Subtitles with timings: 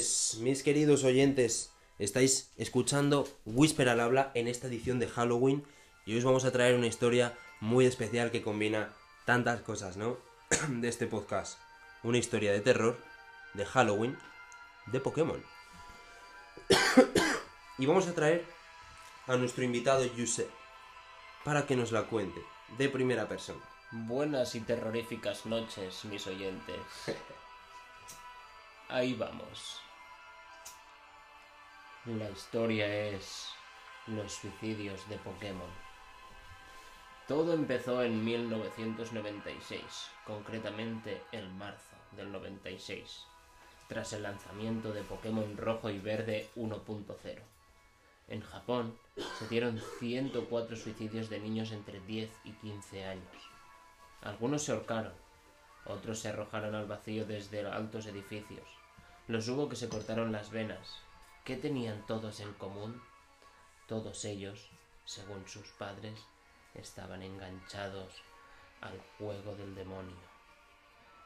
[0.00, 5.62] Mis queridos oyentes, estáis escuchando Whisper al habla en esta edición de Halloween
[6.06, 8.94] y hoy os vamos a traer una historia muy especial que combina
[9.26, 10.16] tantas cosas, ¿no?
[10.68, 11.58] De este podcast.
[12.02, 12.98] Una historia de terror,
[13.52, 14.16] de Halloween,
[14.86, 15.44] de Pokémon.
[17.78, 18.46] Y vamos a traer
[19.26, 20.48] a nuestro invitado Yuse
[21.44, 22.40] para que nos la cuente
[22.78, 23.60] de primera persona.
[23.90, 26.80] Buenas y terroríficas noches, mis oyentes.
[28.88, 29.80] Ahí vamos.
[32.06, 33.50] La historia es
[34.06, 35.68] los suicidios de Pokémon.
[37.28, 39.82] Todo empezó en 1996,
[40.26, 43.26] concretamente el marzo del 96,
[43.86, 47.38] tras el lanzamiento de Pokémon Rojo y Verde 1.0.
[48.28, 48.98] En Japón
[49.38, 53.50] se dieron 104 suicidios de niños entre 10 y 15 años.
[54.22, 55.12] Algunos se ahorcaron,
[55.84, 58.66] otros se arrojaron al vacío desde altos edificios.
[59.28, 61.02] Los hubo que se cortaron las venas.
[61.44, 63.00] ¿Qué tenían todos en común?
[63.88, 64.68] Todos ellos,
[65.06, 66.20] según sus padres,
[66.74, 68.12] estaban enganchados
[68.82, 70.16] al juego del demonio.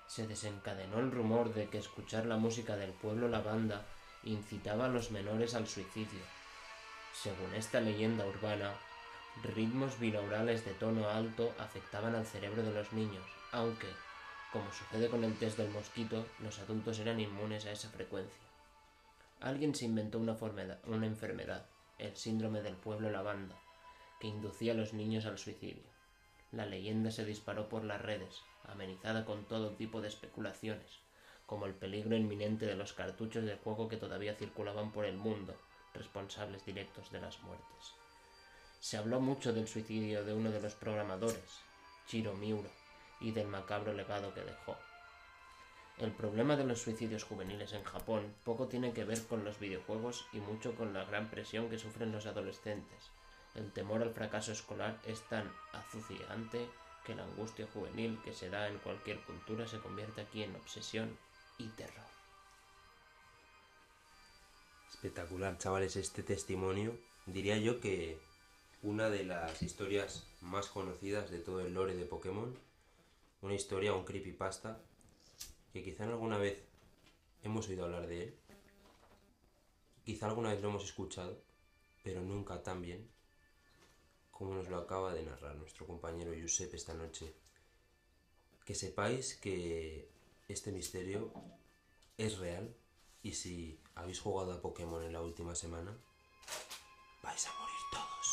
[0.06, 3.84] Se desencadenó el rumor de que escuchar la música del pueblo la banda
[4.22, 6.22] incitaba a los menores al suicidio.
[7.12, 8.72] Según esta leyenda urbana,
[9.42, 13.88] ritmos binaurales de tono alto afectaban al cerebro de los niños, aunque,
[14.52, 18.44] como sucede con el test del mosquito, los adultos eran inmunes a esa frecuencia.
[19.44, 20.38] Alguien se inventó una,
[21.04, 21.66] enfermedad,
[21.98, 23.54] el síndrome del pueblo lavanda,
[24.18, 25.82] que inducía a los niños al suicidio.
[26.50, 30.98] La leyenda se disparó por las redes, amenizada con todo tipo de especulaciones,
[31.44, 35.54] como el peligro inminente de los cartuchos de juego que todavía circulaban por el mundo,
[35.92, 37.92] responsables directos de las muertes.
[38.80, 41.60] Se habló mucho del suicidio de uno de los programadores,
[42.06, 42.70] Chiro Miura,
[43.20, 44.74] y del macabro legado que dejó.
[45.98, 50.26] El problema de los suicidios juveniles en Japón poco tiene que ver con los videojuegos
[50.32, 53.10] y mucho con la gran presión que sufren los adolescentes.
[53.54, 56.68] El temor al fracaso escolar es tan azuciante
[57.06, 61.16] que la angustia juvenil que se da en cualquier cultura se convierte aquí en obsesión
[61.58, 62.04] y terror.
[64.90, 66.98] Espectacular, chavales, este testimonio.
[67.26, 68.18] Diría yo que
[68.82, 72.58] una de las historias más conocidas de todo el lore de Pokémon.
[73.42, 74.80] Una historia, un creepypasta,
[75.74, 76.56] que quizá alguna vez
[77.42, 78.38] hemos oído hablar de él.
[80.04, 81.42] Quizá alguna vez lo hemos escuchado,
[82.04, 83.10] pero nunca tan bien
[84.30, 87.34] como nos lo acaba de narrar nuestro compañero Giuseppe esta noche.
[88.64, 90.08] Que sepáis que
[90.46, 91.32] este misterio
[92.18, 92.72] es real
[93.24, 95.92] y si habéis jugado a Pokémon en la última semana,
[97.20, 98.28] vais a morir todos.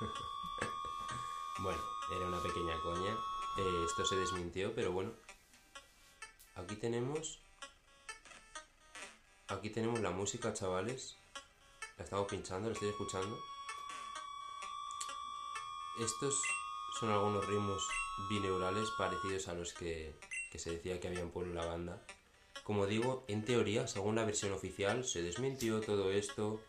[1.62, 1.82] bueno,
[2.16, 3.12] era una pequeña coña.
[3.58, 5.12] Eh, esto se desmintió, pero bueno.
[6.58, 7.38] Aquí tenemos...
[9.46, 11.16] Aquí tenemos la música, chavales.
[11.96, 13.38] La estamos pinchando, la estoy escuchando.
[16.00, 16.42] Estos
[16.98, 17.86] son algunos ritmos
[18.28, 20.12] bineurales parecidos a los que,
[20.50, 22.02] que se decía que había en Pueblo la banda.
[22.64, 26.60] Como digo, en teoría, según la versión oficial, se desmintió todo esto,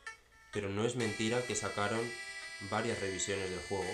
[0.53, 1.99] pero no es mentira que sacaron
[2.69, 3.91] varias revisiones del juego,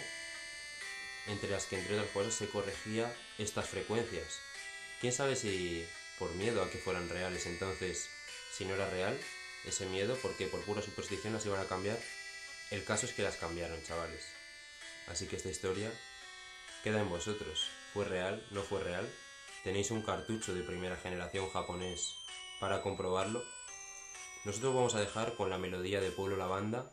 [1.27, 4.41] entre las que entre otras cosas se corregía estas frecuencias.
[5.05, 5.85] ¿Quién sabe si
[6.17, 8.09] por miedo a que fueran reales entonces,
[8.51, 9.15] si no era real,
[9.63, 11.99] ese miedo, porque por pura superstición las iban a cambiar?
[12.71, 14.25] El caso es que las cambiaron, chavales.
[15.07, 15.91] Así que esta historia
[16.83, 17.69] queda en vosotros.
[17.93, 18.43] ¿Fue real?
[18.49, 19.07] ¿No fue real?
[19.63, 22.15] tenéis un cartucho de primera generación japonés
[22.59, 23.45] para comprobarlo.
[24.43, 26.91] Nosotros vamos a dejar con la melodía de Pueblo La Banda.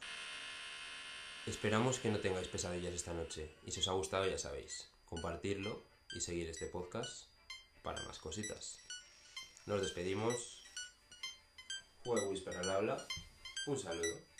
[1.46, 5.82] Esperamos que no tengáis pesadillas esta noche y si os ha gustado ya sabéis, compartirlo
[6.14, 7.31] y seguir este podcast
[7.82, 8.78] para más cositas.
[9.66, 10.62] Nos despedimos.
[12.04, 13.06] Juego Whisper al habla.
[13.66, 14.31] Un saludo.